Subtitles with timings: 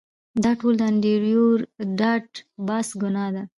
[0.43, 1.45] دا ټول د انډریو
[1.99, 2.29] ډاټ
[2.67, 3.43] باس ګناه ده